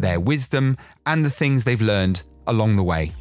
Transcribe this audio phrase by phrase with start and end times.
[0.00, 3.12] their wisdom, and the things they've learned along the way.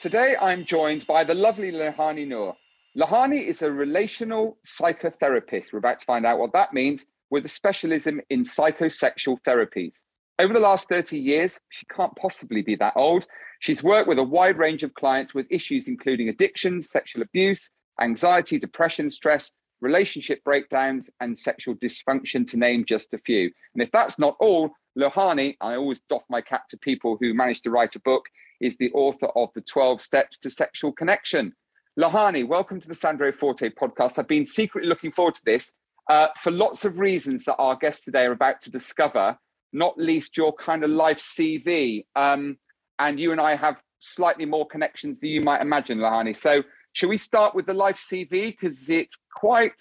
[0.00, 2.54] Today, I'm joined by the lovely Lohani Noor.
[2.96, 5.72] Lohani is a relational psychotherapist.
[5.72, 10.02] We're about to find out what that means with a specialism in psychosexual therapies.
[10.38, 13.26] Over the last 30 years, she can't possibly be that old.
[13.60, 18.58] She's worked with a wide range of clients with issues including addictions, sexual abuse, anxiety,
[18.58, 19.52] depression, stress,
[19.84, 23.50] relationship breakdowns, and sexual dysfunction, to name just a few.
[23.74, 27.62] And if that's not all, Lohani, I always doff my cap to people who manage
[27.62, 28.24] to write a book,
[28.60, 31.52] is the author of The 12 Steps to Sexual Connection.
[32.00, 34.18] Lohani, welcome to the Sandro Forte podcast.
[34.18, 35.74] I've been secretly looking forward to this
[36.10, 39.36] uh, for lots of reasons that our guests today are about to discover,
[39.72, 42.04] not least your kind of life CV.
[42.16, 42.58] Um,
[42.98, 46.36] and you and I have slightly more connections than you might imagine, Lohani.
[46.36, 46.62] So
[46.94, 48.46] should we start with the life CV?
[48.46, 49.80] Because it's quite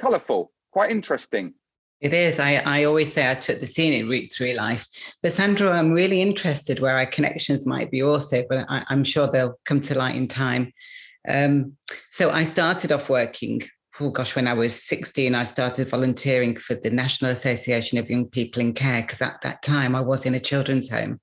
[0.00, 1.54] colourful, quite interesting.
[2.00, 2.38] It is.
[2.38, 4.86] I, I always say I took the scenic route through life.
[5.22, 9.28] But Sandro, I'm really interested where our connections might be also, but I, am sure
[9.28, 10.72] they'll come to light in time.
[11.28, 11.76] Um,
[12.10, 13.62] so I started off working,
[14.00, 18.26] oh gosh, when I was 16, I started volunteering for the National Association of Young
[18.26, 21.20] People in Care, because at that time I was in a children's home.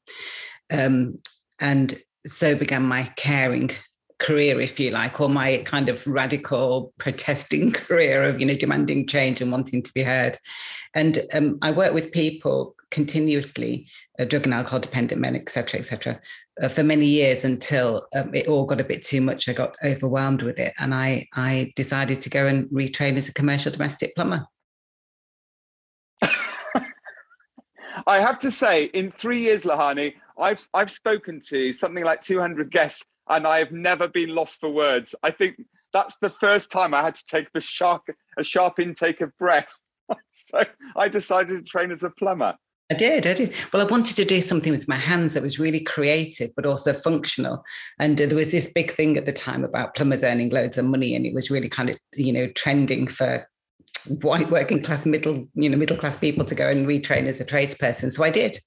[0.72, 1.16] Um,
[1.60, 3.72] and so began my caring
[4.20, 9.08] career, if you like, or my kind of radical protesting career of, you know, demanding
[9.08, 10.38] change and wanting to be heard.
[10.94, 13.88] And um, I work with people continuously,
[14.20, 16.20] uh, drug and alcohol dependent men, etc., etc.,
[16.62, 19.50] uh, for many years until um, it all got a bit too much.
[19.50, 23.34] I got overwhelmed with it, and I I decided to go and retrain as a
[23.34, 24.46] commercial domestic plumber.
[28.08, 32.72] I have to say, in three years, Lohani, I've I've spoken to something like 200
[32.72, 35.16] guests and I have never been lost for words.
[35.24, 35.62] I think
[35.94, 38.04] that's the first time I had to take a sharp,
[38.38, 39.80] a sharp intake of breath.
[40.32, 40.64] so
[40.96, 42.56] I decided to train as a plumber.
[42.92, 43.52] I did, I did.
[43.74, 46.94] Well, I wanted to do something with my hands that was really creative, but also
[46.94, 47.64] functional.
[48.00, 50.86] And uh, there was this big thing at the time about plumbers earning loads of
[50.86, 53.48] money, and it was really kind of, you know, trending for
[54.22, 57.46] white working class middle you know middle class people to go and retrain as a
[57.46, 58.12] tradesperson.
[58.12, 58.60] So i did.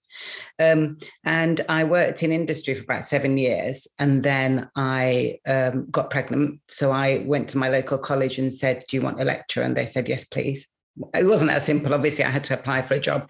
[0.59, 6.10] Um, and i worked in industry for about seven years and then i um, got
[6.10, 6.60] pregnant.
[6.69, 9.77] So i went to my local college and said do you want a lecture and
[9.77, 10.69] they said yes please.
[11.15, 12.25] It wasn't that simple obviously.
[12.25, 13.28] I had to apply for a job.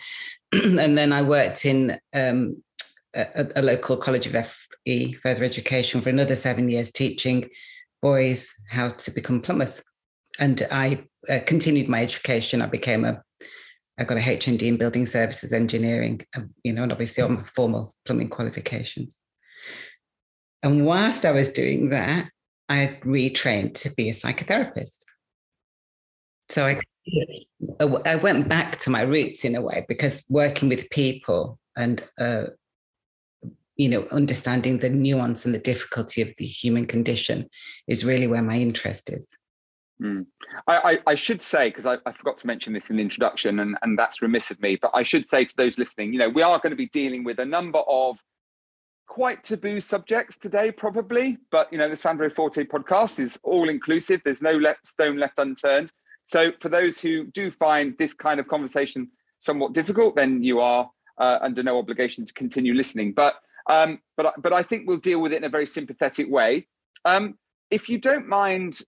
[0.52, 2.62] And then i worked in um,
[3.14, 4.32] a, a local college of
[4.86, 7.50] fe further education for another seven years teaching
[8.00, 9.82] boys how to become plumbers.
[10.38, 12.62] And I uh, continued my education.
[12.62, 13.22] I became a,
[13.98, 17.44] I got a HND in building services engineering, um, you know, and obviously all my
[17.44, 19.18] formal plumbing qualifications.
[20.62, 22.30] And whilst I was doing that,
[22.68, 25.04] I retrained to be a psychotherapist.
[26.48, 26.80] So I,
[28.04, 32.44] I went back to my roots in a way because working with people and uh,
[33.76, 37.48] you know understanding the nuance and the difficulty of the human condition
[37.86, 39.37] is really where my interest is
[40.02, 40.26] Mm.
[40.68, 43.58] I, I, I, should say, because I, I, forgot to mention this in the introduction,
[43.58, 46.28] and, and that's remiss of me, but I should say to those listening, you know,
[46.28, 48.18] we are going to be dealing with a number of
[49.08, 51.38] quite taboo subjects today, probably.
[51.50, 55.38] But, you know, the Sandro Forte podcast is all inclusive, there's no left, stone left
[55.38, 55.92] unturned.
[56.24, 59.08] So, for those who do find this kind of conversation
[59.40, 60.88] somewhat difficult, then you are
[61.18, 63.14] uh, under no obligation to continue listening.
[63.14, 63.34] But,
[63.68, 66.68] um, but, but I think we'll deal with it in a very sympathetic way.
[67.04, 67.36] Um,
[67.70, 68.80] if you don't mind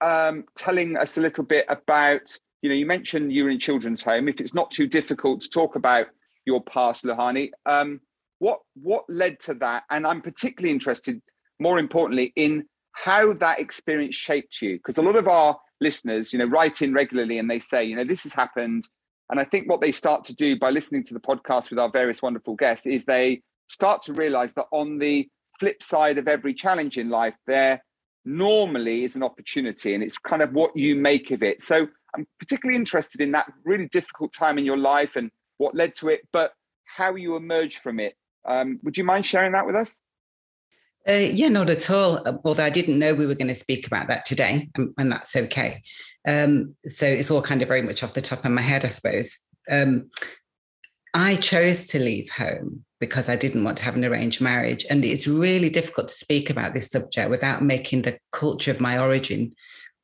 [0.00, 4.02] um, telling us a little bit about, you know, you mentioned you were in children's
[4.02, 4.28] home.
[4.28, 6.06] If it's not too difficult to talk about
[6.44, 8.00] your past, Lohani, um,
[8.38, 9.84] what what led to that?
[9.90, 11.20] And I'm particularly interested,
[11.58, 16.38] more importantly, in how that experience shaped you, because a lot of our listeners, you
[16.38, 18.88] know, write in regularly and they say, you know, this has happened.
[19.30, 21.90] And I think what they start to do by listening to the podcast with our
[21.90, 25.28] various wonderful guests is they start to realize that on the
[25.58, 27.82] flip side of every challenge in life, there
[28.26, 31.62] normally is an opportunity and it's kind of what you make of it.
[31.62, 35.94] So I'm particularly interested in that really difficult time in your life and what led
[35.96, 36.52] to it, but
[36.84, 38.14] how you emerged from it.
[38.44, 39.96] Um, would you mind sharing that with us?
[41.08, 42.20] Uh, yeah, not at all.
[42.44, 45.36] Although I didn't know we were going to speak about that today, and, and that's
[45.36, 45.82] okay.
[46.26, 48.88] Um, so it's all kind of very much off the top of my head, I
[48.88, 49.36] suppose.
[49.70, 50.10] Um,
[51.14, 54.86] I chose to leave home because I didn't want to have an arranged marriage.
[54.88, 58.98] And it's really difficult to speak about this subject without making the culture of my
[58.98, 59.54] origin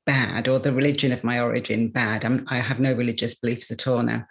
[0.05, 2.25] bad or the religion of my origin bad.
[2.25, 4.27] I'm, i have no religious beliefs at all now.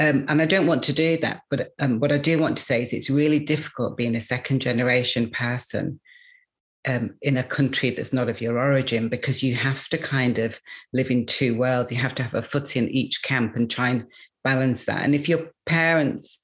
[0.00, 1.42] Um, and I don't want to do that.
[1.50, 4.60] But um, what I do want to say is it's really difficult being a second
[4.60, 6.00] generation person
[6.88, 10.58] um, in a country that's not of your origin because you have to kind of
[10.92, 11.92] live in two worlds.
[11.92, 14.06] You have to have a foot in each camp and try and
[14.42, 15.04] balance that.
[15.04, 16.38] And if your parents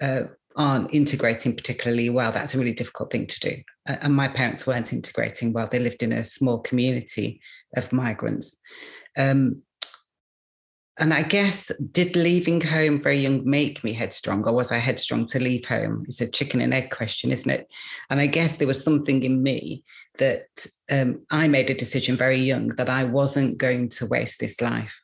[0.00, 0.24] uh,
[0.56, 3.56] aren't integrating particularly well, that's a really difficult thing to do.
[3.86, 5.68] And my parents weren't integrating well.
[5.70, 7.40] They lived in a small community
[7.76, 8.56] of migrants.
[9.18, 9.62] Um,
[10.98, 15.26] and I guess, did leaving home very young make me headstrong, or was I headstrong
[15.26, 16.04] to leave home?
[16.06, 17.66] It's a chicken and egg question, isn't it?
[18.10, 19.82] And I guess there was something in me
[20.18, 24.60] that um, I made a decision very young that I wasn't going to waste this
[24.60, 25.00] life.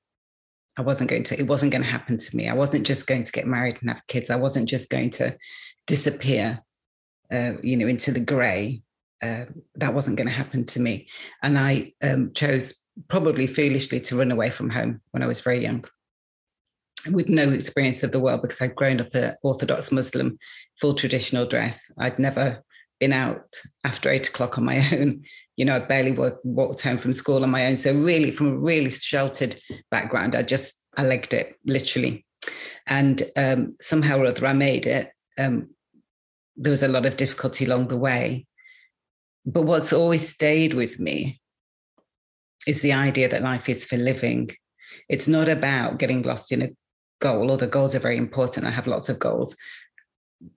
[0.81, 2.49] I wasn't going to, it wasn't going to happen to me.
[2.49, 4.31] I wasn't just going to get married and have kids.
[4.31, 5.37] I wasn't just going to
[5.87, 6.59] disappear,
[7.31, 8.81] uh, you know, into the grey.
[9.23, 9.45] Uh,
[9.75, 11.07] that wasn't going to happen to me.
[11.43, 15.61] And I um, chose probably foolishly to run away from home when I was very
[15.61, 15.85] young
[17.11, 20.39] with no experience of the world because I'd grown up an Orthodox Muslim,
[20.81, 21.91] full traditional dress.
[21.99, 22.65] I'd never
[23.01, 23.45] been out
[23.85, 25.25] after eight o'clock on my own
[25.61, 27.77] you know, I barely walked home from school on my own.
[27.77, 29.61] So really, from a really sheltered
[29.91, 32.25] background, I just I legged it literally,
[32.87, 35.11] and um, somehow or other I made it.
[35.37, 35.69] Um,
[36.57, 38.47] there was a lot of difficulty along the way,
[39.45, 41.43] but what's always stayed with me
[42.67, 44.49] is the idea that life is for living.
[45.11, 46.71] It's not about getting lost in a
[47.21, 48.65] goal, although goals are very important.
[48.65, 49.55] I have lots of goals,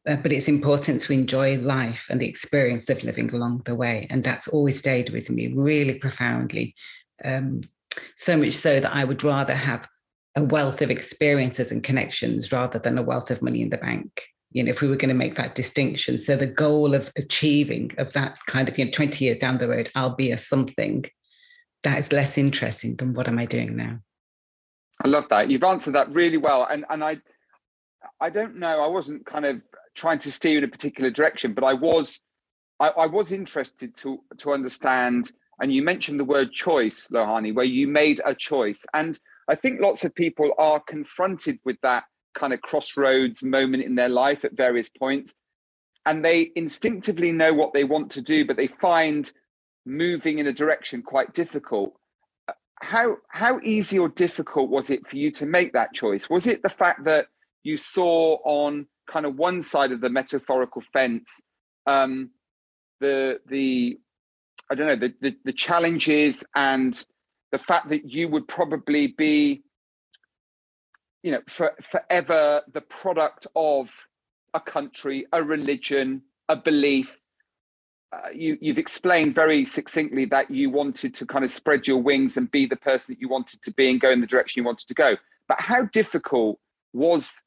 [0.07, 4.07] uh, but it's important to enjoy life and the experience of living along the way.
[4.09, 6.75] And that's always stayed with me really profoundly.
[7.23, 7.61] Um,
[8.15, 9.87] so much so that I would rather have
[10.35, 14.23] a wealth of experiences and connections rather than a wealth of money in the bank.
[14.51, 16.17] You know, if we were going to make that distinction.
[16.17, 19.67] So the goal of achieving of that kind of, you know, 20 years down the
[19.67, 21.05] road, I'll be a something
[21.83, 23.99] that is less interesting than what am I doing now?
[25.03, 25.49] I love that.
[25.49, 26.65] You've answered that really well.
[26.69, 27.17] And and I
[28.19, 28.81] I don't know.
[28.81, 29.61] I wasn't kind of
[29.95, 32.19] trying to steer in a particular direction, but I was
[32.79, 35.31] I, I, was interested to to understand.
[35.59, 39.81] And you mentioned the word choice, Lohani, where you made a choice, and I think
[39.81, 44.53] lots of people are confronted with that kind of crossroads moment in their life at
[44.53, 45.35] various points,
[46.05, 49.31] and they instinctively know what they want to do, but they find
[49.85, 51.93] moving in a direction quite difficult.
[52.81, 56.29] How how easy or difficult was it for you to make that choice?
[56.29, 57.27] Was it the fact that
[57.63, 61.41] you saw on kind of one side of the metaphorical fence
[61.87, 62.29] um,
[62.99, 63.97] the the
[64.71, 67.05] I don't know the, the the challenges and
[67.51, 69.63] the fact that you would probably be
[71.21, 73.89] you know for, forever the product of
[74.53, 77.17] a country a religion a belief
[78.13, 82.37] uh, you, you've explained very succinctly that you wanted to kind of spread your wings
[82.37, 84.65] and be the person that you wanted to be and go in the direction you
[84.65, 85.15] wanted to go.
[85.47, 86.59] But how difficult
[86.93, 87.41] was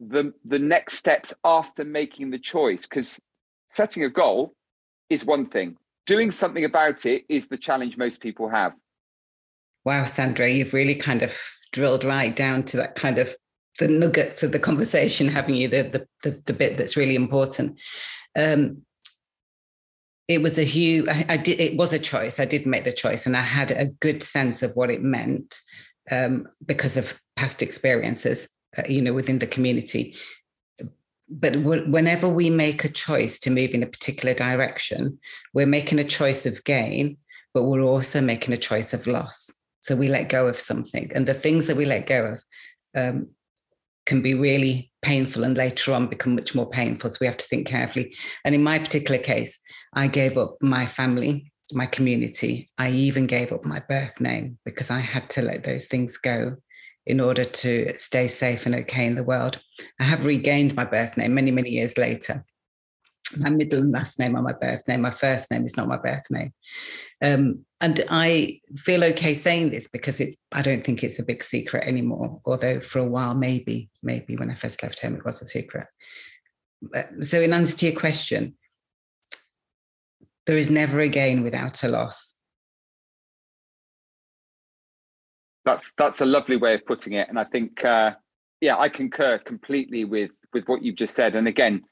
[0.00, 3.20] the the next steps after making the choice because
[3.68, 4.54] setting a goal
[5.10, 5.76] is one thing.
[6.06, 8.72] Doing something about it is the challenge most people have.
[9.84, 11.36] Wow Sandro you've really kind of
[11.72, 13.34] drilled right down to that kind of
[13.78, 15.68] the nuggets of the conversation having you?
[15.68, 17.78] The the, the, the bit that's really important.
[18.36, 18.82] Um,
[20.26, 22.40] it was a huge I, I, did it was a choice.
[22.40, 25.58] I did make the choice and i had a good sense of what it meant
[26.10, 28.48] um, because of past experiences
[28.88, 30.14] you know, within the community.
[31.28, 35.18] But whenever we make a choice to move in a particular direction,
[35.54, 37.16] we're making a choice of gain,
[37.54, 39.50] but we're also making a choice of loss.
[39.80, 42.40] So we let go of something, and the things that we let go of
[42.94, 43.28] um,
[44.06, 47.10] can be really painful, and later on become much more painful.
[47.10, 48.14] So we have to think carefully.
[48.44, 49.58] And in my particular case,
[49.94, 52.70] I gave up my family, my community.
[52.78, 56.56] I even gave up my birth name because I had to let those things go
[57.06, 59.60] in order to stay safe and okay in the world.
[60.00, 62.44] I have regained my birth name many, many years later.
[63.38, 65.02] My middle and last name are my birth name.
[65.02, 66.52] My first name is not my birth name.
[67.22, 71.42] Um, and I feel okay saying this because it's I don't think it's a big
[71.42, 72.40] secret anymore.
[72.44, 75.86] Although for a while, maybe, maybe when I first left home, it was a secret.
[77.22, 78.56] So, in answer to your question,
[80.46, 82.33] there is never a gain without a loss.
[85.64, 88.12] That's that's a lovely way of putting it, and I think uh,
[88.60, 91.34] yeah, I concur completely with with what you've just said.
[91.34, 91.82] And again,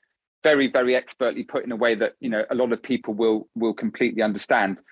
[0.42, 3.48] very very expertly put in a way that you know a lot of people will
[3.54, 4.82] will completely understand.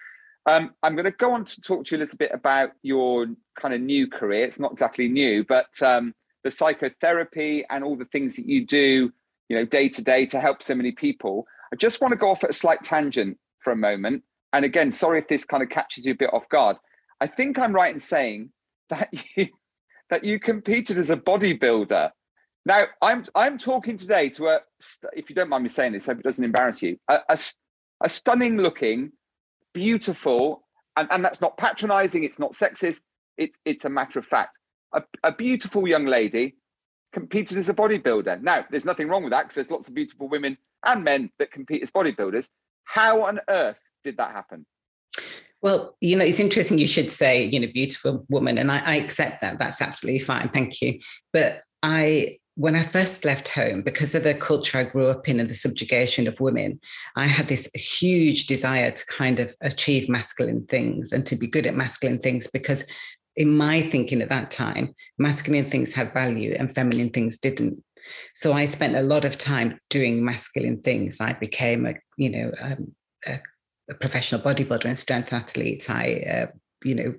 [0.46, 3.26] Um, I'm going to go on to talk to you a little bit about your
[3.60, 4.46] kind of new career.
[4.46, 9.12] It's not exactly new, but um, the psychotherapy and all the things that you do,
[9.48, 11.46] you know, day to day to help so many people.
[11.72, 14.24] I just want to go off at a slight tangent for a moment.
[14.52, 16.76] And again, sorry if this kind of catches you a bit off guard.
[17.20, 18.50] I think I'm right in saying
[18.90, 19.48] that you
[20.10, 22.10] that you competed as a bodybuilder.
[22.66, 24.60] Now, I'm I'm talking today to a,
[25.14, 27.38] if you don't mind me saying this, I hope it doesn't embarrass you, a, a,
[28.02, 29.12] a stunning looking,
[29.72, 30.64] beautiful,
[30.96, 33.00] and, and that's not patronizing, it's not sexist,
[33.38, 34.58] it's it's a matter of fact.
[34.92, 36.56] A, a beautiful young lady
[37.12, 38.42] competed as a bodybuilder.
[38.42, 41.50] Now, there's nothing wrong with that because there's lots of beautiful women and men that
[41.50, 42.50] compete as bodybuilders.
[42.84, 44.66] How on earth did that happen?
[45.62, 48.96] Well, you know, it's interesting you should say, you know, beautiful woman, and I, I
[48.96, 49.58] accept that.
[49.58, 50.48] That's absolutely fine.
[50.48, 51.00] Thank you.
[51.32, 55.40] But I when I first left home, because of the culture I grew up in
[55.40, 56.78] and the subjugation of women,
[57.16, 61.66] I had this huge desire to kind of achieve masculine things and to be good
[61.66, 62.84] at masculine things because
[63.34, 67.82] in my thinking at that time, masculine things had value and feminine things didn't.
[68.34, 71.18] So I spent a lot of time doing masculine things.
[71.18, 72.94] I became a, you know, um,
[73.26, 73.40] a,
[73.94, 75.88] professional bodybuilder and strength athlete.
[75.88, 76.46] I, uh,
[76.84, 77.14] you know,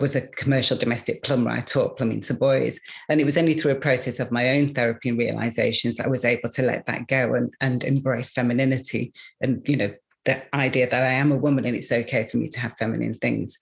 [0.00, 1.50] was a commercial domestic plumber.
[1.50, 2.80] I taught plumbing to boys.
[3.08, 6.24] And it was only through a process of my own therapy and realizations I was
[6.24, 9.92] able to let that go and, and embrace femininity and, you know,
[10.26, 13.14] the idea that I am a woman and it's okay for me to have feminine
[13.14, 13.56] things.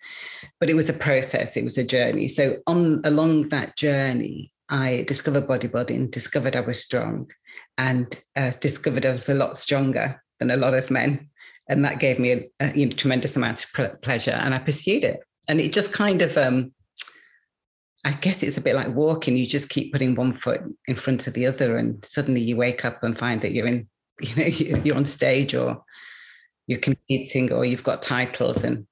[0.58, 2.28] But it was a process, it was a journey.
[2.28, 7.30] So on along that journey, I discovered bodybuilding, discovered I was strong,
[7.78, 11.30] and uh, discovered I was a lot stronger than a lot of men.
[11.68, 15.04] And that gave me a, a you know, tremendous amount of pleasure, and I pursued
[15.04, 16.72] it and it just kind of um
[18.04, 19.36] I guess it's a bit like walking.
[19.36, 22.84] You just keep putting one foot in front of the other, and suddenly you wake
[22.84, 23.88] up and find that you're in,
[24.20, 24.44] you know,
[24.84, 25.82] you're on stage or
[26.68, 28.62] you're competing or you've got titles.
[28.62, 28.86] And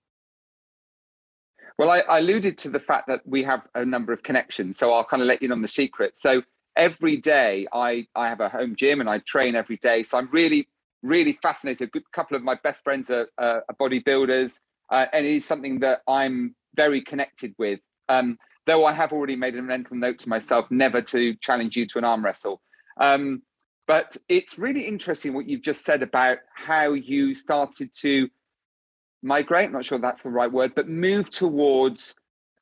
[1.79, 4.93] well, I, I alluded to the fact that we have a number of connections, so
[4.93, 6.19] I'll kind of let you know the secret.
[6.19, 6.43] So
[6.75, 10.03] every day, I I have a home gym and I train every day.
[10.03, 10.69] So I'm really
[11.07, 11.91] really fascinated.
[11.95, 14.61] A couple of my best friends are, are bodybuilders
[14.91, 17.81] uh, and it is something that I'm very connected with.
[18.09, 21.87] Um, though I have already made a mental note to myself never to challenge you
[21.87, 22.61] to an arm wrestle.
[22.99, 23.43] Um,
[23.87, 28.29] but it's really interesting what you've just said about how you started to
[29.23, 29.67] migrate.
[29.67, 32.17] I'm not sure that's the right word, but move towards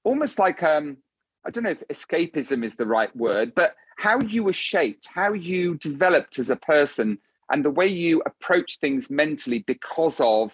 [0.04, 0.98] almost like um,
[1.46, 5.32] I don't know if escapism is the right word, but how you were shaped, how
[5.32, 7.18] you developed as a person,
[7.54, 10.52] and the way you approach things mentally because of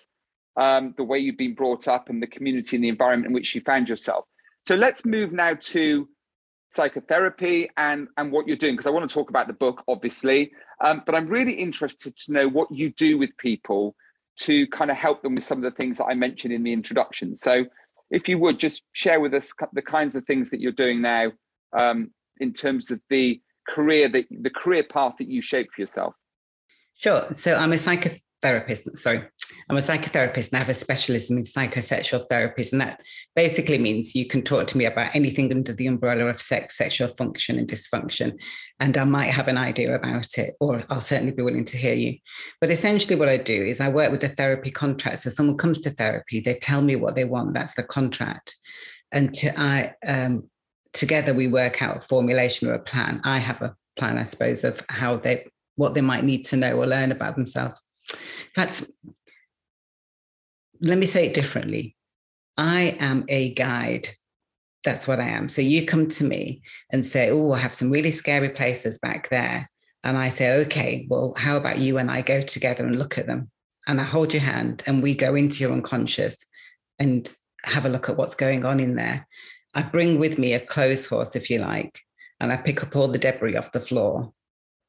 [0.59, 3.55] um, the way you've been brought up and the community and the environment in which
[3.55, 4.27] you found yourself.
[4.67, 6.07] So let's move now to
[6.69, 10.53] psychotherapy and and what you're doing because I want to talk about the book, obviously,
[10.85, 13.97] um, but I'm really interested to know what you do with people
[14.41, 16.75] to kind of help them with some of the things that I mentioned in the
[16.75, 17.35] introduction.
[17.35, 17.65] So
[18.11, 21.33] if you would just share with us the kinds of things that you're doing now
[21.73, 26.15] um, in terms of the career that the career path that you shape for yourself.
[27.01, 27.23] Sure.
[27.35, 28.99] So I'm a psychotherapist.
[28.99, 29.23] Sorry,
[29.71, 32.73] I'm a psychotherapist and I have a specialism in psychosexual therapies.
[32.73, 33.01] And that
[33.35, 37.09] basically means you can talk to me about anything under the umbrella of sex, sexual
[37.15, 38.37] function, and dysfunction.
[38.81, 41.95] And I might have an idea about it, or I'll certainly be willing to hear
[41.95, 42.19] you.
[42.61, 45.23] But essentially, what I do is I work with a therapy contract.
[45.23, 48.55] So someone comes to therapy, they tell me what they want, that's the contract.
[49.11, 50.51] And to, I, um,
[50.93, 53.23] together we work out a formulation or a plan.
[53.25, 55.47] I have a plan, I suppose, of how they
[55.81, 57.81] what they might need to know or learn about themselves.
[58.55, 58.93] That's,
[60.83, 61.97] let me say it differently.
[62.59, 64.09] I am a guide.
[64.85, 65.49] That's what I am.
[65.49, 66.61] So you come to me
[66.93, 69.71] and say, Oh, I have some really scary places back there.
[70.05, 73.27] And I say, Okay, well, how about you and I go together and look at
[73.27, 73.51] them?
[73.89, 76.37] And I hold your hand and we go into your unconscious
[76.99, 77.31] and
[77.65, 79.27] have a look at what's going on in there.
[79.73, 81.99] I bring with me a clothes horse, if you like,
[82.39, 84.35] and I pick up all the debris off the floor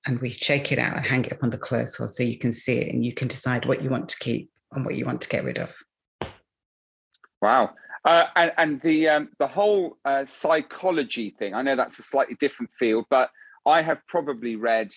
[0.06, 2.38] and we shake it out and hang it up on the clothes horse so you
[2.38, 5.06] can see it and you can decide what you want to keep and what you
[5.06, 5.70] want to get rid of.
[7.42, 7.72] Wow.
[8.04, 11.54] Uh, and, and, the um, the whole uh, psychology thing.
[11.54, 13.30] I know that's a slightly different field, but
[13.66, 14.92] I have probably read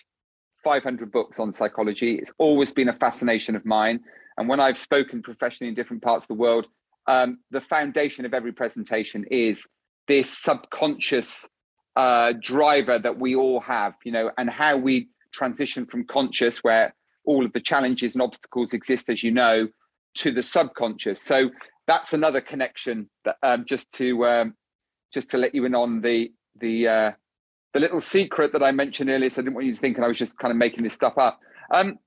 [0.63, 2.15] 500 books on psychology.
[2.15, 3.99] It's always been a fascination of mine.
[4.37, 6.65] And when I've spoken professionally in different parts of the world,
[7.07, 9.67] um, the foundation of every presentation is
[10.07, 11.47] this subconscious
[11.95, 16.93] uh, driver that we all have, you know, and how we transition from conscious, where
[17.25, 19.67] all of the challenges and obstacles exist, as you know,
[20.15, 21.21] to the subconscious.
[21.21, 21.49] So
[21.87, 24.55] that's another connection that um, just to um,
[25.13, 27.11] just to let you in on the the uh,
[27.73, 29.29] the little secret that I mentioned earlier.
[29.29, 30.93] So I didn't want you to think and I was just kind of making this
[30.93, 31.39] stuff up.
[31.73, 31.99] Um,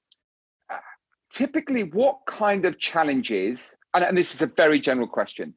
[1.32, 5.54] typically, what kind of challenges and, and this is a very general question,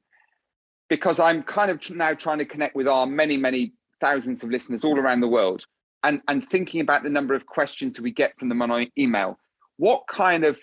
[0.89, 4.83] because I'm kind of now trying to connect with our many, many thousands of listeners
[4.83, 5.65] all around the world
[6.03, 9.37] and, and thinking about the number of questions we get from them on email.
[9.77, 10.59] What kind of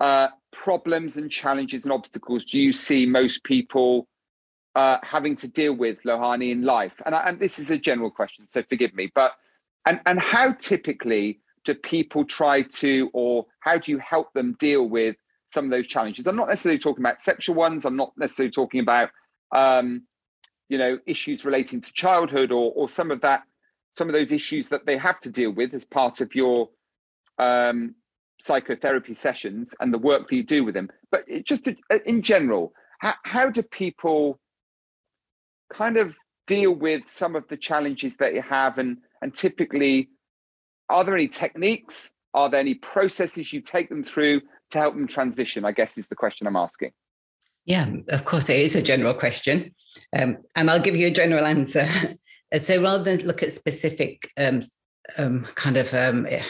[0.00, 4.06] uh, problems and challenges and obstacles do you see most people
[4.74, 6.94] uh, having to deal with, Lohani, in life?
[7.04, 9.10] And, I, and this is a general question, so forgive me.
[9.14, 9.32] But
[9.86, 14.88] and and how typically do people try to, or how do you help them deal
[14.88, 16.26] with some of those challenges?
[16.26, 17.84] I'm not necessarily talking about sexual ones.
[17.84, 19.10] I'm not necessarily talking about
[19.54, 20.02] um,
[20.74, 23.42] you know issues relating to childhood or or some of that
[23.94, 26.68] some of those issues that they have to deal with as part of your
[27.38, 27.94] um,
[28.40, 30.88] psychotherapy sessions and the work that you do with them.
[31.12, 34.40] But just uh, in general, how, how do people
[35.72, 36.16] kind of
[36.48, 38.78] deal with some of the challenges that you have?
[38.78, 40.10] And and typically
[40.90, 42.12] are there any techniques?
[42.34, 44.40] Are there any processes you take them through
[44.74, 46.90] to help them transition i guess is the question i'm asking.
[47.64, 49.74] Yeah of course it is a general question
[50.16, 51.88] um, and i'll give you a general answer.
[52.62, 54.60] So rather than look at specific um,
[55.18, 56.44] um, kind of um, eh,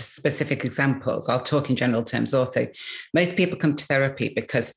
[0.00, 2.66] specific examples i'll talk in general terms also.
[3.14, 4.74] Most people come to therapy because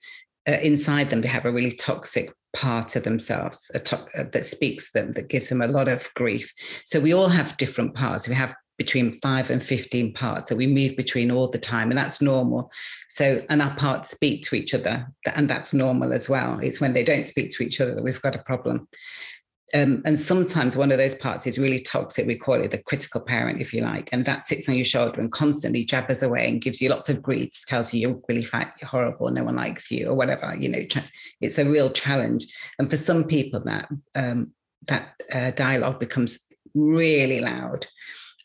[0.47, 4.91] uh, inside them they have a really toxic part of themselves to- uh, that speaks
[4.91, 6.53] them that gives them a lot of grief.
[6.85, 8.27] So we all have different parts.
[8.27, 11.97] We have between 5 and 15 parts that we move between all the time and
[11.97, 12.71] that's normal
[13.09, 16.93] so and our parts speak to each other and that's normal as well it's when
[16.93, 18.87] they don't speak to each other that we've got a problem
[19.75, 22.27] um, and sometimes one of those parts is really toxic.
[22.27, 24.09] We call it the critical parent, if you like.
[24.11, 27.23] And that sits on your shoulder and constantly jabbers away and gives you lots of
[27.23, 30.55] griefs, tells you you're really fat, you're horrible, no one likes you, or whatever.
[30.55, 31.01] You know,
[31.41, 32.45] it's a real challenge.
[32.77, 34.51] And for some people, that um,
[34.87, 36.37] that uh, dialogue becomes
[36.75, 37.87] really loud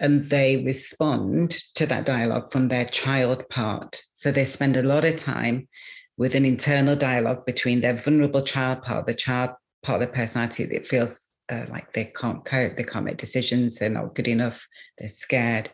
[0.00, 4.00] and they respond to that dialogue from their child part.
[4.14, 5.68] So they spend a lot of time
[6.16, 9.50] with an internal dialogue between their vulnerable child part, the child
[9.82, 13.76] part of their personality that feels uh, like they can't cope, they can't make decisions,
[13.76, 14.66] they're not good enough,
[14.98, 15.70] they're scared,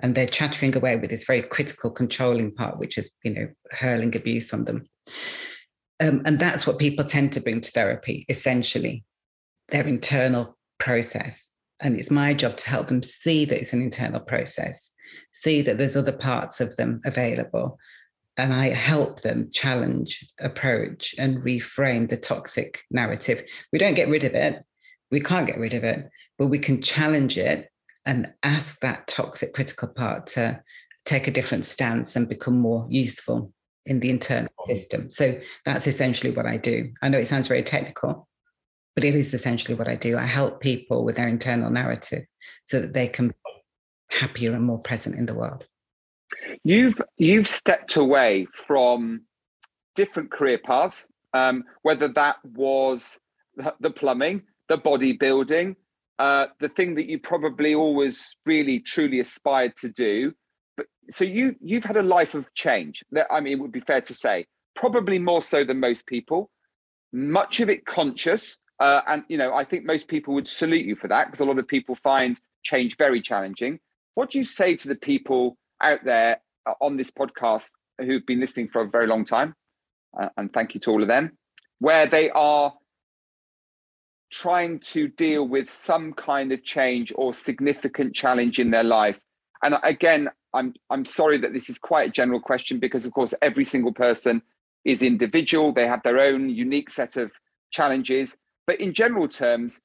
[0.00, 4.16] and they're chattering away with this very critical, controlling part, which is you know hurling
[4.16, 4.86] abuse on them.
[6.00, 9.04] Um, and that's what people tend to bring to therapy, essentially,
[9.70, 11.47] their internal process.
[11.80, 14.92] And it's my job to help them see that it's an internal process,
[15.32, 17.78] see that there's other parts of them available,
[18.36, 23.42] and I help them challenge, approach, and reframe the toxic narrative.
[23.72, 24.62] We don't get rid of it.
[25.10, 27.68] We can't get rid of it, but we can challenge it
[28.06, 30.62] and ask that toxic critical part to
[31.04, 33.52] take a different stance and become more useful
[33.86, 34.72] in the internal mm-hmm.
[34.72, 35.10] system.
[35.10, 36.92] So that's essentially what I do.
[37.02, 38.28] I know it sounds very technical,
[38.98, 40.18] but it is essentially what I do.
[40.18, 42.24] I help people with their internal narrative
[42.66, 43.34] so that they can be
[44.10, 45.68] happier and more present in the world.
[46.64, 49.20] You've you've stepped away from
[49.94, 53.20] different career paths, um, whether that was
[53.78, 55.76] the plumbing, the bodybuilding,
[56.18, 60.32] uh, the thing that you probably always really truly aspired to do.
[60.76, 63.04] But so you you've had a life of change.
[63.12, 66.50] That I mean, it would be fair to say, probably more so than most people.
[67.12, 70.96] Much of it conscious, uh, and you know, I think most people would salute you
[70.96, 73.80] for that because a lot of people find change very challenging.
[74.14, 78.40] What do you say to the people out there uh, on this podcast who've been
[78.40, 79.54] listening for a very long time,
[80.20, 81.36] uh, and thank you to all of them,
[81.78, 82.74] where they are
[84.30, 89.18] trying to deal with some kind of change or significant challenge in their life.
[89.62, 93.34] And again, I'm I'm sorry that this is quite a general question because of course
[93.42, 94.42] every single person
[94.84, 97.30] is individual, they have their own unique set of
[97.70, 98.36] challenges,
[98.68, 99.80] but in general terms,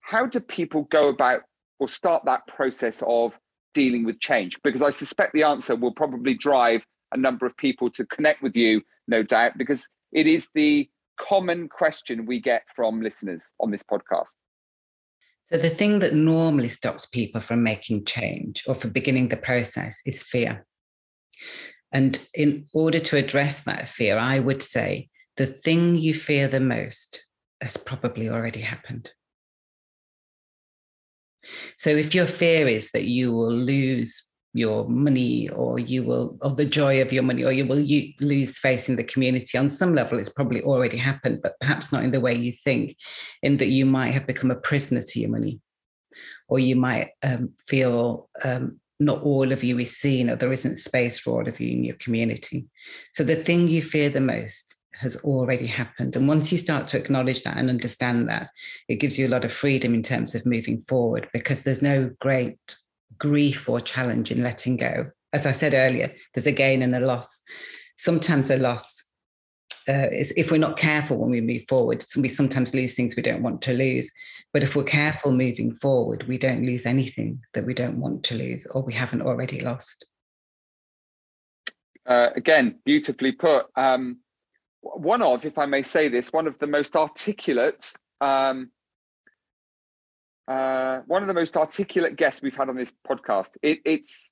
[0.00, 1.42] how do people go about
[1.78, 3.38] or start that process of
[3.72, 4.58] dealing with change?
[4.64, 8.56] Because I suspect the answer will probably drive a number of people to connect with
[8.56, 13.84] you, no doubt, because it is the common question we get from listeners on this
[13.84, 14.34] podcast.
[15.48, 20.00] So, the thing that normally stops people from making change or from beginning the process
[20.04, 20.66] is fear.
[21.92, 26.58] And in order to address that fear, I would say the thing you fear the
[26.58, 27.25] most
[27.60, 29.10] has probably already happened.
[31.76, 36.50] So if your fear is that you will lose your money or you will or
[36.50, 39.68] the joy of your money or you will you lose face in the community on
[39.68, 42.96] some level it's probably already happened but perhaps not in the way you think
[43.42, 45.60] in that you might have become a prisoner to your money
[46.48, 50.76] or you might um, feel um, not all of you is seen or there isn't
[50.76, 52.66] space for all of you in your community
[53.12, 56.16] so the thing you fear the most has already happened.
[56.16, 58.50] And once you start to acknowledge that and understand that,
[58.88, 62.10] it gives you a lot of freedom in terms of moving forward because there's no
[62.20, 62.58] great
[63.18, 65.10] grief or challenge in letting go.
[65.32, 67.42] As I said earlier, there's a gain and a loss.
[67.96, 69.06] Sometimes a loss
[69.88, 73.42] uh, if we're not careful when we move forward, we sometimes lose things we don't
[73.42, 74.10] want to lose.
[74.52, 78.34] But if we're careful moving forward, we don't lose anything that we don't want to
[78.34, 80.06] lose or we haven't already lost.
[82.04, 83.66] Uh, again, beautifully put.
[83.76, 84.18] Um,
[84.94, 88.70] one of, if I may say this, one of the most articulate, um,
[90.48, 93.56] uh, one of the most articulate guests we've had on this podcast.
[93.62, 94.30] It, it's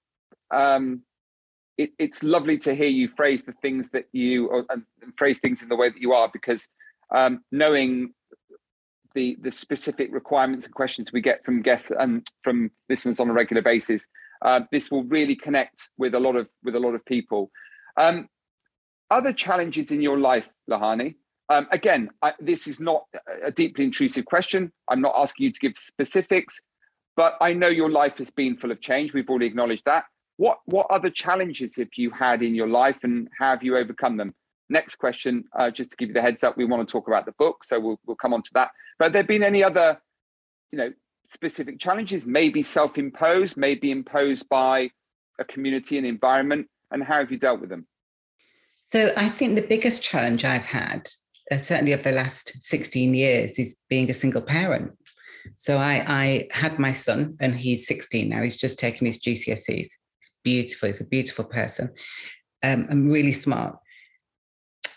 [0.51, 1.03] um,
[1.77, 4.85] it, it's lovely to hear you phrase the things that you and
[5.17, 6.69] phrase things in the way that you are because
[7.14, 8.12] um, knowing
[9.14, 13.33] the the specific requirements and questions we get from guests and from listeners on a
[13.33, 14.07] regular basis
[14.43, 17.51] uh, this will really connect with a lot of with a lot of people
[17.97, 18.29] um,
[19.11, 21.17] other challenges in your life Lohani
[21.49, 23.05] um, again I, this is not
[23.45, 26.62] a deeply intrusive question i'm not asking you to give specifics
[27.17, 30.05] but i know your life has been full of change we've already acknowledged that
[30.37, 34.35] what what other challenges have you had in your life, and have you overcome them?
[34.69, 37.27] Next question, uh, just to give you the heads up, we want to talk about
[37.27, 38.71] the book, so we'll we'll come on to that.
[38.99, 40.01] But have there been any other,
[40.73, 40.93] you know,
[41.25, 44.90] specific challenges, maybe self-imposed, maybe imposed by
[45.38, 47.87] a community and environment, and how have you dealt with them?
[48.94, 51.11] So I think the biggest challenge I've had,
[51.50, 54.92] uh, certainly of the last 16 years, is being a single parent.
[55.57, 58.40] So I, I had my son, and he's 16 now.
[58.40, 60.87] He's just taken his GCSEs He's beautiful.
[60.87, 61.90] He's a beautiful person
[62.62, 63.74] um, and really smart.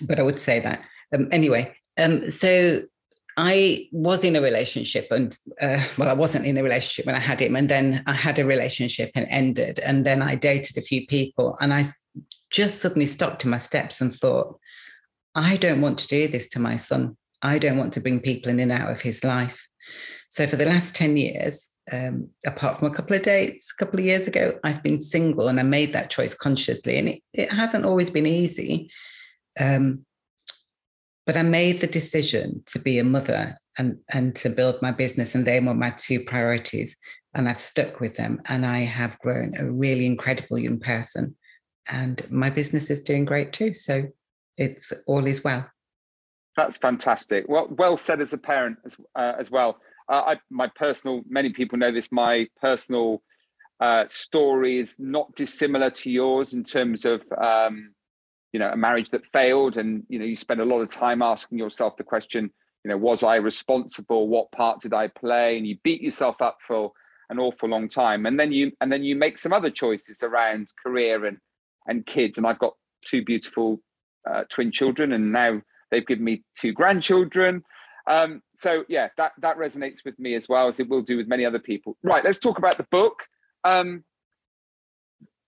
[0.08, 0.84] But I would say that.
[1.12, 2.84] Um, anyway, um, so
[3.36, 7.20] I was in a relationship and, uh, well, I wasn't in a relationship when I
[7.20, 7.56] had him.
[7.56, 9.80] And then I had a relationship and ended.
[9.80, 11.88] And then I dated a few people and I
[12.52, 14.60] just suddenly stopped in my steps and thought,
[15.36, 17.18] I don't want to do this to my son.
[17.42, 19.68] I don't want to bring people in and out of his life.
[20.30, 24.00] So for the last 10 years, um, apart from a couple of dates a couple
[24.00, 26.98] of years ago, I've been single and I made that choice consciously.
[26.98, 28.92] And it, it hasn't always been easy.
[29.60, 30.06] Um,
[31.26, 35.36] but I made the decision to be a mother and, and to build my business.
[35.36, 36.98] And they were my two priorities.
[37.34, 38.42] And I've stuck with them.
[38.48, 41.36] And I have grown a really incredible young person.
[41.90, 43.74] And my business is doing great too.
[43.74, 44.10] So
[44.58, 45.70] it's all is well.
[46.56, 47.46] That's fantastic.
[47.48, 51.50] Well, well said as a parent as, uh, as well uh, I, my personal, many
[51.52, 53.22] people know this, my personal
[53.80, 57.94] uh, story is not dissimilar to yours in terms of, um,
[58.54, 59.78] you know, a marriage that failed.
[59.78, 62.50] And, you know, you spend a lot of time asking yourself the question,
[62.84, 64.28] you know, was I responsible?
[64.28, 65.58] What part did I play?
[65.58, 66.92] And you beat yourself up for
[67.30, 68.26] an awful long time.
[68.26, 71.38] And then you, and then you make some other choices around career and,
[71.88, 72.38] and kids.
[72.38, 72.74] And I've got
[73.06, 73.82] two beautiful
[74.30, 77.64] uh, twin children and now they've given me two grandchildren.
[78.08, 81.28] Um, so yeah, that that resonates with me as well as it will do with
[81.28, 81.98] many other people.
[82.04, 83.24] Right, let's talk about the book.
[83.64, 84.04] Um,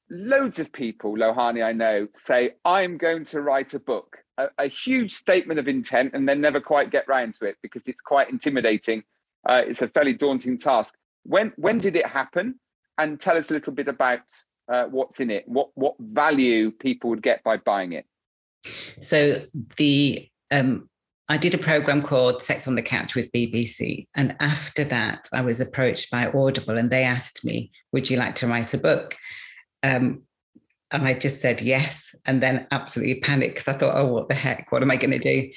[0.09, 4.17] loads of people, Lohani, I know, say I'm going to write a book.
[4.37, 7.87] A, a, huge statement of intent, and then never quite get round to it because
[7.87, 9.03] it's quite intimidating.
[9.47, 10.95] Uh, it's a fairly daunting task.
[11.23, 12.59] When when did it happen?
[12.97, 14.21] And tell us a little bit about
[14.69, 15.47] uh, what's in it.
[15.47, 18.05] What what value people would get by buying it.
[19.01, 19.43] So
[19.77, 20.89] the um,
[21.27, 24.07] I did a program called Sex on the Couch with BBC.
[24.15, 28.35] And after that, I was approached by Audible and they asked me, Would you like
[28.35, 29.15] to write a book?
[29.83, 30.23] Um,
[30.91, 34.33] and I just said yes, and then absolutely panicked because I thought, oh, what the
[34.33, 34.71] heck?
[34.71, 35.51] What am I going to do?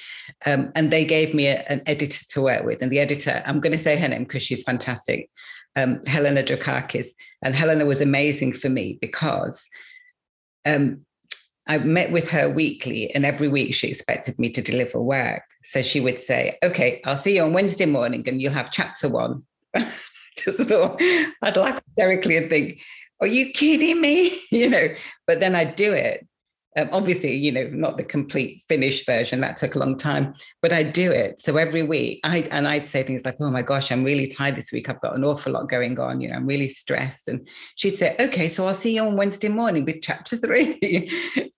[0.45, 2.83] Um, and they gave me a, an editor to work with.
[2.83, 5.31] And the editor, I'm going to say her name because she's fantastic,
[5.75, 7.07] um, Helena Drakakis.
[7.41, 9.67] And Helena was amazing for me because
[10.65, 11.05] um,
[11.67, 15.43] I met with her weekly, and every week she expected me to deliver work.
[15.63, 19.09] So she would say, Okay, I'll see you on Wednesday morning, and you'll have chapter
[19.09, 19.43] one.
[20.37, 21.01] Just thought
[21.41, 22.79] I'd laugh hysterically and think,
[23.21, 24.39] Are you kidding me?
[24.51, 24.87] You know,
[25.25, 26.27] but then I'd do it.
[26.75, 29.41] Um, obviously, you know, not the complete finished version.
[29.41, 31.39] That took a long time, but I do it.
[31.39, 34.55] So every week, I and I'd say things like, "Oh my gosh, I'm really tired
[34.55, 34.89] this week.
[34.89, 36.21] I've got an awful lot going on.
[36.21, 39.49] You know, I'm really stressed." And she'd say, "Okay, so I'll see you on Wednesday
[39.49, 41.11] morning with chapter three.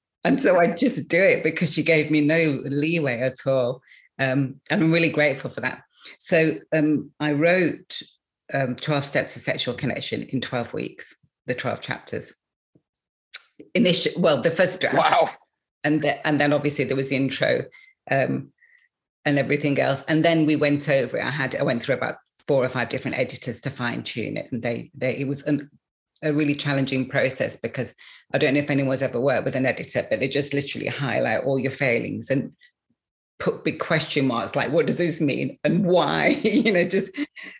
[0.23, 3.81] and so I just do it because she gave me no leeway at all,
[4.19, 5.81] um, and I'm really grateful for that.
[6.19, 8.01] So um, I wrote
[8.53, 11.15] um, 12 Steps to Sexual Connection in 12 weeks,
[11.47, 12.33] the 12 chapters
[13.73, 14.97] initial well the first draft.
[14.97, 15.29] Wow.
[15.83, 17.65] And the, and then obviously there was the intro
[18.09, 18.51] um,
[19.23, 20.03] and everything else.
[20.07, 22.15] And then we went over i had i went through about
[22.47, 24.51] four or five different editors to fine tune it.
[24.51, 25.69] And they they it was an,
[26.23, 27.93] a really challenging process because
[28.33, 31.43] i don't know if anyone's ever worked with an editor but they just literally highlight
[31.43, 32.53] all your failings and
[33.37, 37.11] put big question marks like what does this mean and why you know just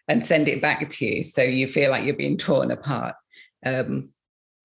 [0.07, 1.23] and send it back to you.
[1.23, 3.15] So you feel like you're being torn apart.
[3.65, 4.09] Um,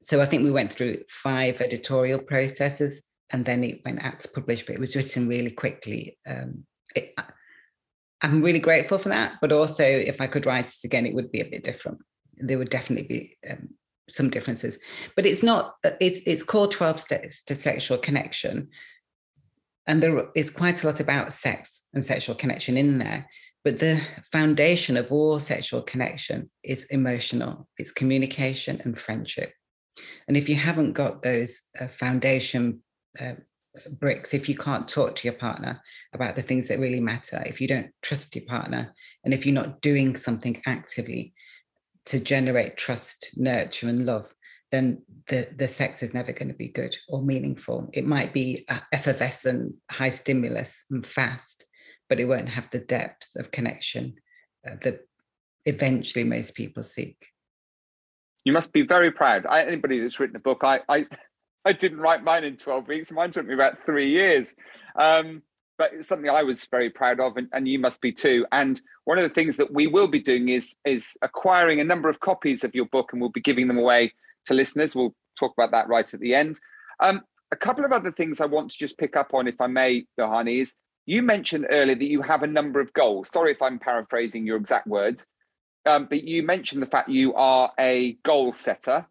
[0.02, 4.28] so I think we went through five editorial processes and then it went out to
[4.28, 6.18] publish, but it was written really quickly.
[6.26, 7.14] Um, it,
[8.22, 11.30] I'm really grateful for that, but also if I could write it again, it would
[11.30, 11.98] be a bit different.
[12.36, 13.70] There would definitely be um,
[14.08, 14.78] some differences,
[15.14, 15.74] but it's not.
[16.00, 18.68] It's it's called Twelve Steps to Sexual Connection,
[19.86, 23.28] and there is quite a lot about sex and sexual connection in there.
[23.62, 24.00] But the
[24.32, 27.68] foundation of all sexual connection is emotional.
[27.76, 29.52] It's communication and friendship.
[30.28, 32.82] And if you haven't got those uh, foundation
[33.18, 33.34] uh,
[33.98, 35.82] bricks, if you can't talk to your partner
[36.12, 39.54] about the things that really matter, if you don't trust your partner, and if you're
[39.54, 41.34] not doing something actively
[42.06, 44.32] to generate trust, nurture, and love,
[44.70, 47.90] then the, the sex is never going to be good or meaningful.
[47.92, 51.64] It might be effervescent, high stimulus, and fast,
[52.08, 54.14] but it won't have the depth of connection
[54.66, 55.00] uh, that
[55.66, 57.26] eventually most people seek.
[58.44, 59.46] You must be very proud.
[59.46, 61.06] I, anybody that's written a book, I, I,
[61.64, 63.12] I didn't write mine in 12 weeks.
[63.12, 64.54] Mine took me about three years.
[64.96, 65.42] Um,
[65.80, 68.44] but it's something I was very proud of, and, and you must be too.
[68.52, 72.10] And one of the things that we will be doing is is acquiring a number
[72.10, 74.12] of copies of your book, and we'll be giving them away
[74.44, 74.94] to listeners.
[74.94, 76.60] We'll talk about that right at the end.
[77.00, 79.68] Um, a couple of other things I want to just pick up on, if I
[79.68, 80.76] may, Lohani, is
[81.06, 83.30] you mentioned earlier that you have a number of goals.
[83.30, 85.26] Sorry if I'm paraphrasing your exact words,
[85.86, 89.06] um, but you mentioned the fact you are a goal setter.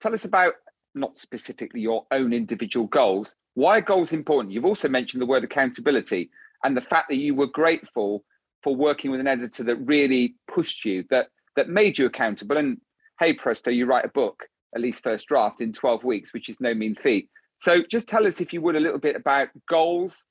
[0.00, 0.54] Tell us about
[0.94, 3.34] not specifically your own individual goals.
[3.54, 4.52] Why are goals important?
[4.52, 6.30] You've also mentioned the word accountability
[6.64, 8.24] and the fact that you were grateful
[8.62, 12.56] for working with an editor that really pushed you, that that made you accountable.
[12.56, 12.80] And
[13.18, 16.60] hey, presto, you write a book, at least first draft, in 12 weeks, which is
[16.60, 17.30] no mean feat.
[17.58, 20.26] So just tell us, if you would, a little bit about goals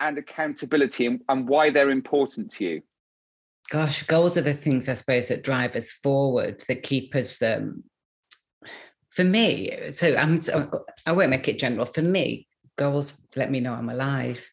[0.00, 2.82] and accountability and, and why they're important to you.
[3.70, 7.84] Gosh, goals are the things I suppose that drive us forward, that keep us um,
[9.10, 10.40] for me, so I'm
[11.04, 11.86] I won't make it general.
[11.86, 14.48] For me, goals let me know I'm alive.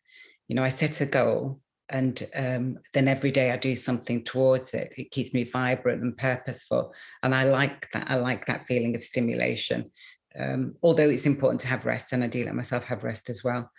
[0.47, 4.73] You know, I set a goal and um, then every day I do something towards
[4.73, 4.91] it.
[4.97, 8.10] It keeps me vibrant and purposeful, and I like that.
[8.10, 9.91] I like that feeling of stimulation.
[10.38, 13.43] Um, although it's important to have rest, and I do let myself have rest as
[13.43, 13.71] well.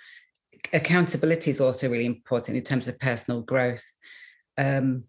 [0.73, 3.85] Accountability is also really important in terms of personal growth.
[4.59, 5.05] Um,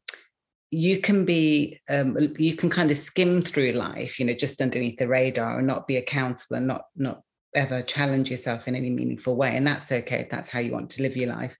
[0.69, 4.97] you can be um, you can kind of skim through life you know just underneath
[4.99, 7.21] the radar and not be accountable and not not
[7.55, 10.89] ever challenge yourself in any meaningful way and that's okay if that's how you want
[10.89, 11.55] to live your life.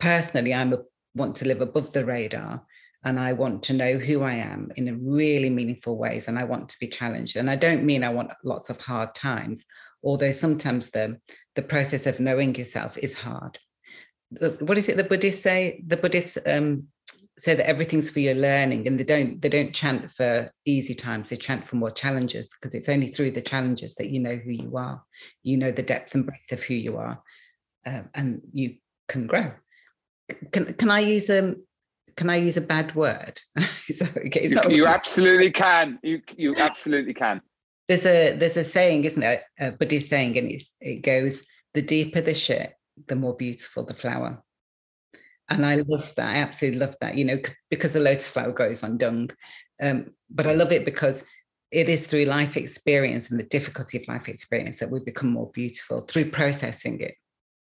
[0.00, 0.72] Personally i
[1.14, 2.62] want to live above the radar
[3.04, 6.68] and i want to know who i am in really meaningful ways and i want
[6.68, 9.64] to be challenged and i don't mean i want lots of hard times
[10.04, 11.18] although sometimes the
[11.58, 13.58] the process of knowing yourself is hard.
[14.60, 15.82] What is it the buddhists say?
[15.84, 16.84] The buddhists um,
[17.38, 21.28] say that everything's for your learning and they don't they don't chant for easy times
[21.28, 24.50] they chant for more challenges because it's only through the challenges that you know who
[24.50, 25.02] you are.
[25.42, 27.22] You know the depth and breadth of who you are
[27.86, 28.76] uh, and you
[29.08, 29.52] can grow.
[30.52, 31.54] Can can i use a
[32.16, 33.40] can i use a bad word?
[34.26, 35.98] Okay, you, you absolutely can.
[36.02, 37.40] You you absolutely can.
[37.86, 41.80] There's a there's a saying isn't it a buddhist saying and it's, it goes the
[41.80, 42.74] deeper the shit
[43.06, 44.42] the more beautiful the flower
[45.48, 46.36] and I love that.
[46.36, 47.38] I absolutely love that, you know,
[47.70, 49.30] because the lotus flower grows on dung.
[49.82, 51.24] Um, but I love it because
[51.70, 55.50] it is through life experience and the difficulty of life experience that we become more
[55.52, 57.14] beautiful through processing it,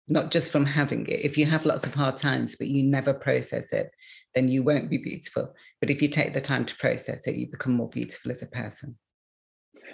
[0.08, 1.24] not just from having it.
[1.24, 3.90] If you have lots of hard times, but you never process it,
[4.34, 5.54] then you won't be beautiful.
[5.80, 8.46] But if you take the time to process it, you become more beautiful as a
[8.46, 8.98] person.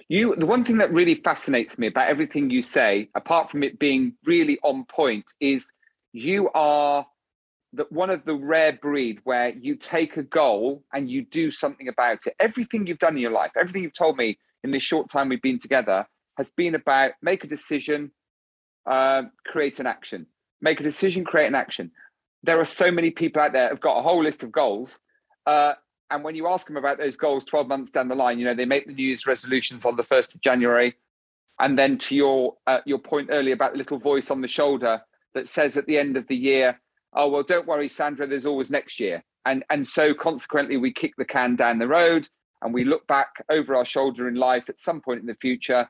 [0.08, 3.78] You, the one thing that really fascinates me about everything you say, apart from it
[3.78, 5.70] being really on point, is
[6.12, 7.06] you are
[7.72, 11.88] that one of the rare breed where you take a goal and you do something
[11.88, 12.34] about it.
[12.40, 15.42] Everything you've done in your life, everything you've told me in this short time we've
[15.42, 16.06] been together
[16.36, 18.10] has been about make a decision,
[18.86, 20.26] uh, create an action.
[20.60, 21.92] Make a decision, create an action.
[22.42, 25.00] There are so many people out there have got a whole list of goals.
[25.46, 25.74] Uh,
[26.10, 28.54] and when you ask them about those goals 12 months down the line, you know,
[28.54, 30.94] they make the New Year's resolutions on the 1st of January.
[31.60, 35.02] And then to your uh, your point earlier about the little voice on the shoulder
[35.34, 36.80] that says at the end of the year,
[37.14, 39.22] oh well don't worry Sandro there's always next year.
[39.46, 42.28] And and so consequently we kick the can down the road
[42.62, 45.88] and we look back over our shoulder in life at some point in the future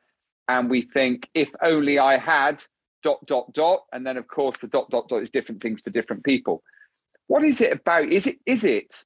[0.48, 2.62] and we think if only i had
[3.02, 3.84] dot dot dot.
[3.92, 6.62] And then of course the dot dot dot is different things for different people.
[7.26, 9.04] What is it about is it is it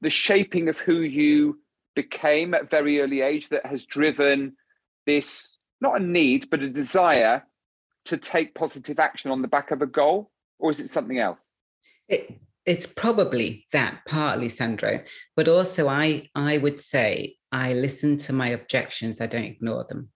[0.00, 1.60] the, shaping of who you
[1.94, 4.56] became at very early age that has driven
[5.06, 7.44] this not a need but a desire
[8.06, 11.38] to take positive action on the back of a goal or is it something else?
[12.08, 15.02] It, it's probably that partly, Sandro,
[15.36, 19.20] but also I I would say I listen to my objections.
[19.20, 20.10] I don't ignore them.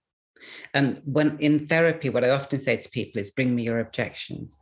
[0.72, 4.58] And when in therapy, what I often say to people is bring me your objections.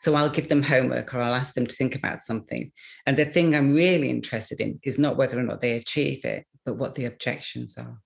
[0.00, 2.70] So I'll give them homework or I'll ask them to think about something.
[3.06, 6.46] And the thing I'm really interested in is not whether or not they achieve it,
[6.64, 7.98] but what the objections are.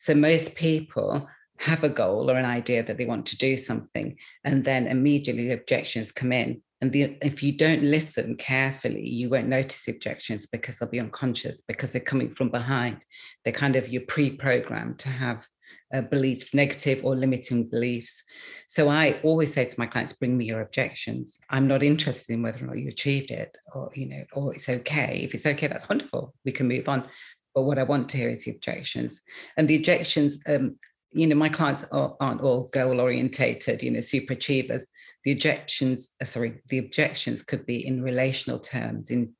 [0.00, 1.28] So most people
[1.60, 5.48] have a goal or an idea that they want to do something, and then immediately
[5.48, 6.62] the objections come in.
[6.80, 11.00] And the, if you don't listen carefully, you won't notice the objections because they'll be
[11.00, 12.98] unconscious because they're coming from behind.
[13.44, 15.46] They're kind of you're pre-programmed to have
[15.92, 18.24] uh, beliefs, negative or limiting beliefs.
[18.66, 21.38] So I always say to my clients, bring me your objections.
[21.50, 24.70] I'm not interested in whether or not you achieved it or, you know, or it's
[24.70, 25.20] okay.
[25.22, 26.32] If it's okay, that's wonderful.
[26.46, 27.06] We can move on.
[27.54, 29.20] But what I want to hear is the objections.
[29.58, 30.76] And the objections, um,
[31.12, 34.86] you know, my clients are, not all goal orientated, you know, super achievers.
[35.24, 39.34] The objections, uh, sorry, the objections could be in relational terms, in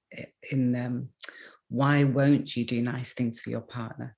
[0.51, 1.09] in um,
[1.69, 4.17] why won't you do nice things for your partner?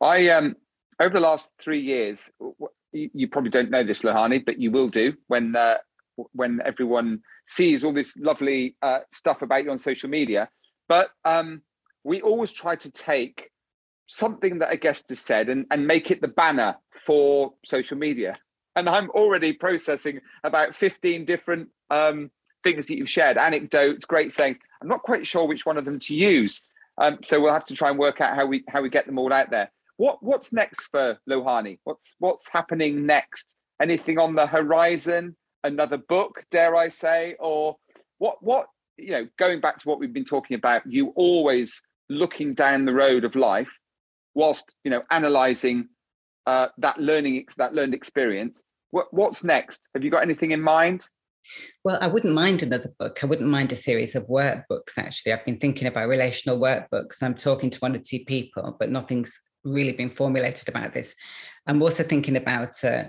[0.00, 0.56] I um
[1.00, 2.30] over the last three years,
[2.92, 5.78] you, you probably don't know this, Lohani, but you will do when uh,
[6.32, 10.48] when everyone sees all this lovely uh, stuff about you on social media.
[10.88, 11.62] But um,
[12.04, 13.50] we always try to take
[14.06, 18.36] something that a guest has said and, and make it the banner for social media.
[18.76, 22.30] And I'm already processing about 15 different um,
[22.62, 24.58] things that you've shared, anecdotes, great sayings.
[24.82, 26.62] I'm not quite sure which one of them to use.
[26.98, 29.18] Um, so we'll have to try and work out how we how we get them
[29.18, 29.70] all out there.
[29.96, 31.78] What what's next for Lohani?
[31.84, 33.56] What's what's happening next?
[33.80, 35.36] Anything on the horizon?
[35.62, 37.76] Another book, dare I say, or
[38.18, 39.28] what what you know?
[39.38, 43.34] Going back to what we've been talking about, you always looking down the road of
[43.34, 43.78] life,
[44.34, 45.88] whilst you know analyzing
[46.46, 48.62] uh, that learning that learned experience.
[48.90, 49.88] What, what's next?
[49.94, 51.08] Have you got anything in mind?
[51.84, 53.22] Well, I wouldn't mind another book.
[53.22, 55.32] I wouldn't mind a series of workbooks, actually.
[55.32, 57.22] I've been thinking about relational workbooks.
[57.22, 61.14] I'm talking to one or two people, but nothing's really been formulated about this.
[61.66, 63.04] I'm also thinking about, uh,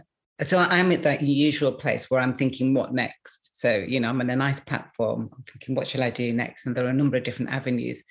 [0.46, 3.52] so I'm at that usual place where I'm thinking, what next?
[3.54, 5.30] So, you know, I'm on a nice platform.
[5.32, 6.66] I'm thinking, what shall I do next?
[6.66, 8.04] And there are a number of different avenues.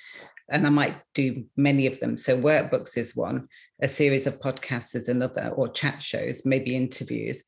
[0.50, 2.16] And I might do many of them.
[2.16, 3.48] So, workbooks is one,
[3.80, 7.42] a series of podcasts is another, or chat shows, maybe interviews,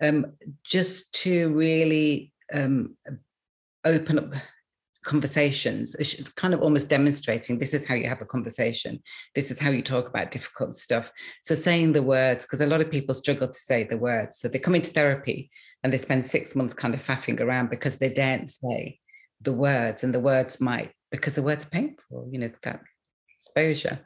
[0.00, 0.32] um,
[0.64, 2.96] just to really um,
[3.84, 4.34] open up
[5.04, 9.02] conversations it's kind of almost demonstrating this is how you have a conversation.
[9.34, 11.10] This is how you talk about difficult stuff.
[11.42, 14.38] So saying the words because a lot of people struggle to say the words.
[14.38, 15.50] So they come into therapy
[15.82, 19.00] and they spend six months kind of faffing around because they daren't say
[19.40, 22.80] the words and the words might because the words are painful you know that
[23.38, 24.00] exposure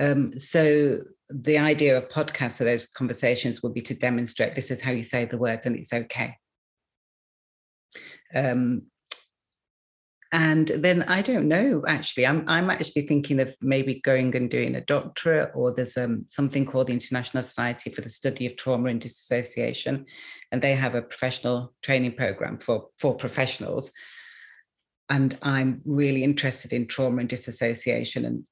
[0.00, 0.98] um, so
[1.28, 5.04] the idea of podcasts or those conversations would be to demonstrate this is how you
[5.04, 6.36] say the words and it's okay
[8.34, 8.82] um,
[10.32, 11.82] and then I don't know.
[11.88, 16.26] Actually, I'm I'm actually thinking of maybe going and doing a doctorate, or there's um,
[16.28, 20.06] something called the International Society for the Study of Trauma and Disassociation,
[20.52, 23.90] and they have a professional training program for for professionals.
[25.10, 28.24] And I'm really interested in trauma and disassociation.
[28.24, 28.44] And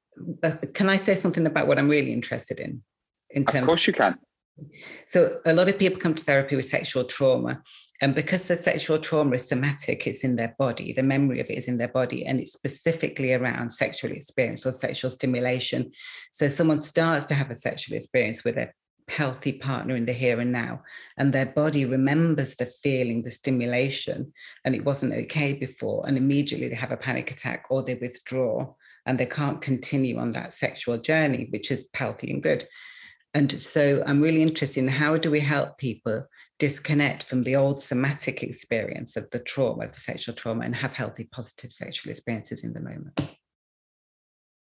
[0.42, 2.82] uh, can I say something about what I'm really interested in?
[3.30, 4.18] In terms, of course, you can.
[5.06, 7.62] So a lot of people come to therapy with sexual trauma,
[8.00, 11.58] and because the sexual trauma is somatic, it's in their body, the memory of it
[11.58, 15.90] is in their body, and it's specifically around sexual experience or sexual stimulation.
[16.32, 18.70] So someone starts to have a sexual experience with a
[19.08, 20.82] healthy partner in the here and now,
[21.16, 24.32] and their body remembers the feeling, the stimulation,
[24.64, 28.72] and it wasn't okay before, and immediately they have a panic attack or they withdraw
[29.06, 32.68] and they can't continue on that sexual journey, which is healthy and good.
[33.34, 36.26] And so I'm really interested in how do we help people
[36.58, 40.92] disconnect from the old somatic experience of the trauma, of the sexual trauma, and have
[40.92, 43.18] healthy, positive sexual experiences in the moment.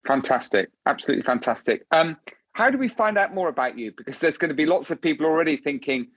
[0.07, 0.69] Fantastic.
[0.85, 1.85] Absolutely fantastic.
[1.91, 2.17] Um,
[2.53, 3.91] how do we find out more about you?
[3.95, 6.07] Because there's going to be lots of people already thinking,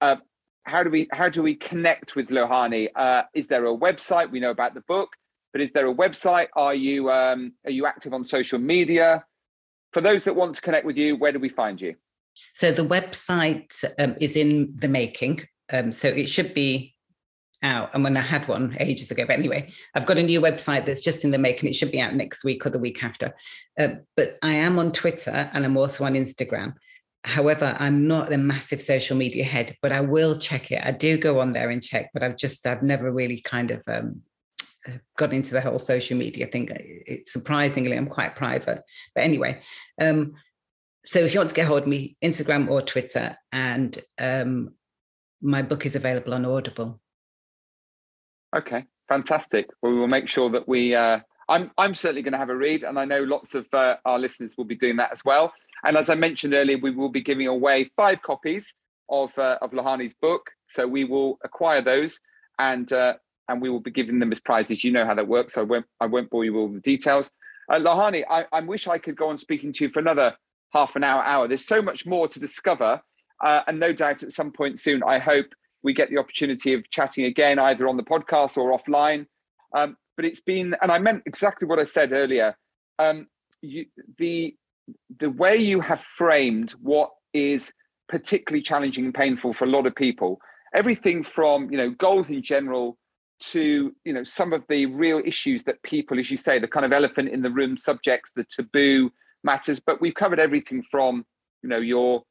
[0.00, 0.16] uh,
[0.64, 2.88] how do we how do we connect with Lohani?
[2.94, 4.30] Uh, is there a website?
[4.30, 5.08] We know about the book,
[5.52, 6.48] but is there a website?
[6.54, 9.24] Are you um, are you active on social media?
[9.92, 11.96] For those that want to connect with you, where do we find you?
[12.54, 15.42] So the website um, is in the making.
[15.72, 16.94] Um, so it should be
[17.62, 17.94] out.
[17.94, 21.02] And when I had one ages ago, but anyway, I've got a new website that's
[21.02, 21.68] just in the making.
[21.68, 23.34] It should be out next week or the week after.
[23.78, 26.74] Uh, but I am on Twitter and I'm also on Instagram.
[27.24, 30.82] However, I'm not a massive social media head, but I will check it.
[30.82, 33.82] I do go on there and check, but I've just, I've never really kind of
[33.86, 34.22] um,
[34.88, 36.68] uh, got into the whole social media thing.
[36.72, 38.82] It's surprisingly, I'm quite private.
[39.14, 39.60] But anyway,
[40.00, 40.32] um,
[41.04, 44.74] so if you want to get hold of me, Instagram or Twitter, and um,
[45.42, 47.00] my book is available on Audible.
[48.56, 49.68] Okay, fantastic.
[49.80, 50.94] Well, we will make sure that we.
[50.94, 53.96] Uh, I'm I'm certainly going to have a read, and I know lots of uh,
[54.04, 55.52] our listeners will be doing that as well.
[55.84, 58.74] And as I mentioned earlier, we will be giving away five copies
[59.08, 60.50] of uh, of Lohani's book.
[60.66, 62.20] So we will acquire those
[62.58, 63.14] and uh,
[63.48, 64.84] and we will be giving them as prizes.
[64.84, 66.80] You know how that works, so I won't I won't bore you with all the
[66.80, 67.30] details.
[67.68, 70.36] Uh, Lohani, I, I wish I could go on speaking to you for another
[70.72, 71.48] half an hour, hour.
[71.48, 73.00] There's so much more to discover,
[73.44, 75.46] uh, and no doubt at some point soon, I hope
[75.82, 79.26] we get the opportunity of chatting again, either on the podcast or offline.
[79.74, 82.54] Um, but it's been, and I meant exactly what I said earlier.
[82.98, 83.26] Um,
[83.62, 83.86] you,
[84.18, 84.54] the
[85.18, 87.72] the way you have framed what is
[88.08, 90.38] particularly challenging and painful for a lot of people,
[90.74, 92.98] everything from you know goals in general
[93.40, 96.84] to you know some of the real issues that people, as you say, the kind
[96.84, 99.10] of elephant in the room subjects, the taboo
[99.44, 99.80] matters.
[99.80, 101.24] But we've covered everything from
[101.62, 102.22] you know your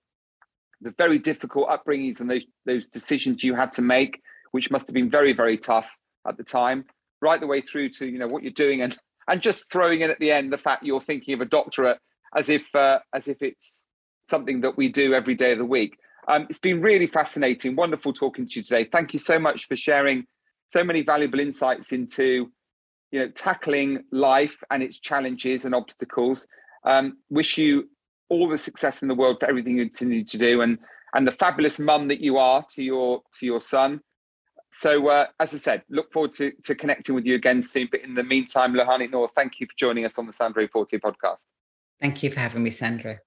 [0.82, 4.22] the very difficult upbringings and those those decisions you had to make,
[4.52, 5.90] which must have been very very tough
[6.28, 6.86] at the time,
[7.22, 8.98] right the way through to you know what you're doing and
[9.30, 12.00] and just throwing in at the end the fact you're thinking of a doctorate
[12.36, 13.86] as if uh, as if it's
[14.28, 15.98] something that we do every day of the week.
[16.28, 18.84] Um, it's been really fascinating, wonderful talking to you today.
[18.84, 20.26] Thank you so much for sharing
[20.70, 22.52] so many valuable insights into
[23.12, 26.48] you know tackling life and its challenges and obstacles.
[26.84, 27.90] Um, wish you
[28.30, 30.78] all the success in the world for everything you continue to do and
[31.16, 34.02] and the fabulous mum that you are to your to your son.
[34.72, 37.88] So uh, as I said, look forward to, to connecting with you again soon.
[37.92, 40.96] But in the meantime, Lohani Noor, thank you for joining us on the Sandro Forte
[40.98, 41.44] podcast.
[42.00, 43.18] Thank you for having me, Sandro.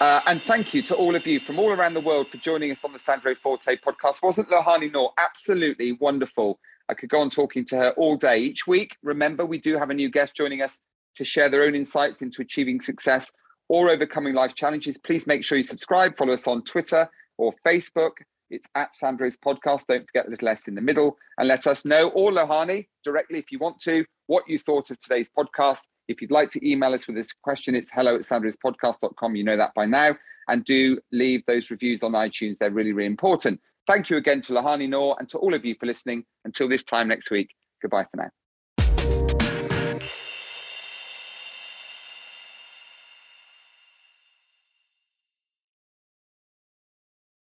[0.00, 2.70] Uh, and thank you to all of you from all around the world for joining
[2.70, 4.22] us on the Sandro Forte podcast.
[4.22, 6.60] Wasn't Lohani Noor absolutely wonderful?
[6.88, 8.38] I could go on talking to her all day.
[8.38, 10.80] Each week, remember, we do have a new guest joining us
[11.16, 13.32] to share their own insights into achieving success
[13.68, 14.98] or overcoming life challenges.
[14.98, 17.08] Please make sure you subscribe, follow us on Twitter
[17.38, 18.12] or Facebook.
[18.50, 19.86] It's at Sandro's podcast.
[19.88, 23.38] Don't forget a little S in the middle and let us know, or Lohani, directly
[23.38, 25.80] if you want to, what you thought of today's podcast.
[26.08, 29.34] If you'd like to email us with this question, it's hello at sandrospodcast.com.
[29.34, 30.16] You know that by now.
[30.48, 32.58] And do leave those reviews on iTunes.
[32.58, 33.60] They're really, really important.
[33.88, 36.24] Thank you again to Lohani Noor and to all of you for listening.
[36.44, 37.50] Until this time next week,
[37.82, 38.30] goodbye for now.